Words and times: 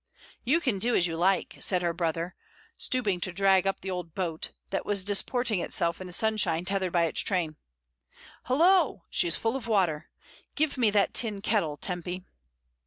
"You 0.43 0.59
can 0.61 0.79
do 0.79 0.95
as 0.95 1.05
you 1.05 1.15
like," 1.15 1.57
said 1.59 1.83
her 1.83 1.93
brother, 1.93 2.33
stooping 2.75 3.21
to 3.21 3.31
drag 3.31 3.67
up 3.67 3.81
the 3.81 3.91
old 3.91 4.15
boat, 4.15 4.49
that 4.71 4.83
was 4.83 5.03
disport 5.05 5.51
ing 5.51 5.59
itself 5.59 6.01
in 6.01 6.07
the 6.07 6.11
sunshine 6.11 6.65
tethered 6.65 6.91
by 6.91 7.03
its 7.03 7.21
chain. 7.21 7.55
"Hullo! 8.45 9.03
she 9.11 9.27
is 9.27 9.35
full 9.35 9.55
of 9.55 9.67
water. 9.67 10.09
Give 10.55 10.75
me 10.75 10.89
that 10.89 11.13
tin 11.13 11.39
kettle, 11.41 11.77
Tempy." 11.77 12.25